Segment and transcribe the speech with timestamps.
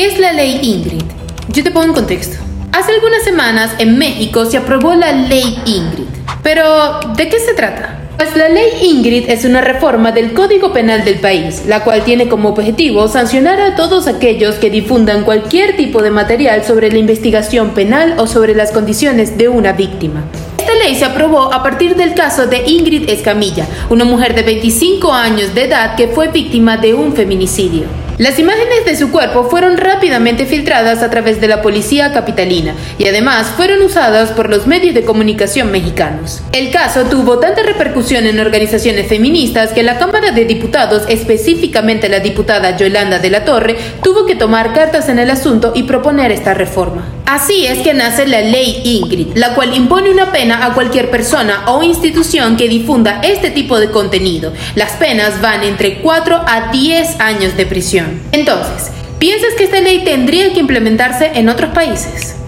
[0.00, 1.02] ¿Qué es la ley Ingrid?
[1.48, 2.38] Yo te pongo en contexto.
[2.72, 6.06] Hace algunas semanas en México se aprobó la ley Ingrid.
[6.42, 8.00] Pero, ¿de qué se trata?
[8.16, 12.30] Pues la ley Ingrid es una reforma del Código Penal del país, la cual tiene
[12.30, 17.74] como objetivo sancionar a todos aquellos que difundan cualquier tipo de material sobre la investigación
[17.74, 20.24] penal o sobre las condiciones de una víctima.
[20.56, 25.12] Esta ley se aprobó a partir del caso de Ingrid Escamilla, una mujer de 25
[25.12, 28.09] años de edad que fue víctima de un feminicidio.
[28.20, 33.06] Las imágenes de su cuerpo fueron rápidamente filtradas a través de la policía capitalina y
[33.06, 36.42] además fueron usadas por los medios de comunicación mexicanos.
[36.52, 42.20] El caso tuvo tanta repercusión en organizaciones feministas que la Cámara de Diputados, específicamente la
[42.20, 46.52] diputada Yolanda de la Torre, tuvo que tomar cartas en el asunto y proponer esta
[46.52, 47.06] reforma.
[47.30, 51.62] Así es que nace la ley Ingrid, la cual impone una pena a cualquier persona
[51.68, 54.52] o institución que difunda este tipo de contenido.
[54.74, 58.20] Las penas van entre 4 a 10 años de prisión.
[58.32, 58.90] Entonces,
[59.20, 62.40] ¿piensas que esta ley tendría que implementarse en otros países?